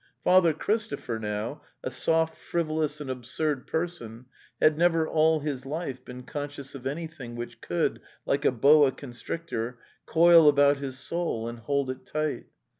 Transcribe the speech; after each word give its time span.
Father 0.23 0.51
Christopher, 0.51 1.19
now, 1.19 1.61
a 1.83 1.91
soft, 1.91 2.35
frivolous 2.35 2.99
and 3.01 3.07
absurd 3.11 3.67
person, 3.67 4.25
had 4.59 4.75
never 4.75 5.07
all 5.07 5.41
his 5.41 5.63
life 5.63 6.03
been 6.03 6.23
conscious 6.23 6.73
of 6.73 6.87
anything 6.87 7.35
which 7.35 7.61
could, 7.61 8.01
like 8.25 8.43
a 8.43 8.51
boa 8.51 8.91
constrictor, 8.91 9.77
coil 10.07 10.47
about 10.47 10.77
his 10.77 10.97
soul 10.97 11.47
and 11.47 11.59
hold 11.59 11.91
it 11.91 12.07
tight. 12.07 12.47